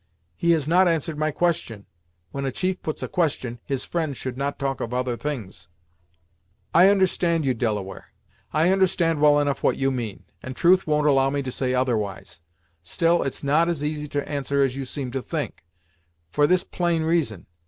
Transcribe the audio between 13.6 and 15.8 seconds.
as easy to answer as you seem to think,